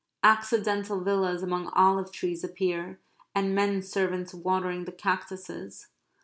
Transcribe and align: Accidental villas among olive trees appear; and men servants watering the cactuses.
Accidental 0.23 1.01
villas 1.01 1.43
among 1.43 1.67
olive 1.75 2.11
trees 2.11 2.43
appear; 2.43 2.99
and 3.35 3.53
men 3.53 3.83
servants 3.83 4.33
watering 4.33 4.85
the 4.85 4.91
cactuses. 4.91 5.89